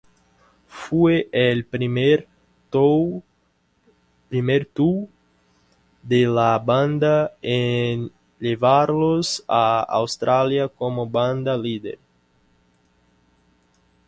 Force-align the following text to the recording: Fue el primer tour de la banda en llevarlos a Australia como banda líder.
Fue 0.67 1.29
el 1.31 1.63
primer 1.63 2.27
tour 2.71 3.21
de 4.31 6.25
la 6.27 6.57
banda 6.57 7.37
en 7.39 8.11
llevarlos 8.39 9.45
a 9.47 9.81
Australia 9.87 10.67
como 10.69 11.05
banda 11.07 11.55
líder. 11.55 11.99